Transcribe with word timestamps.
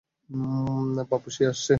পাপ্পু, 1.09 1.29
সে 1.29 1.43
আসছে। 1.47 1.69